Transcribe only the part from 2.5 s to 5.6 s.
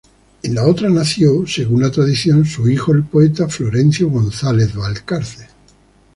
hijo el poeta Florencio González Balcarce.